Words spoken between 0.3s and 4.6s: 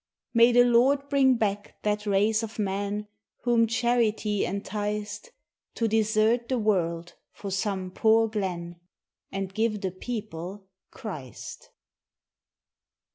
May the Lord bring back that race of men Whom charity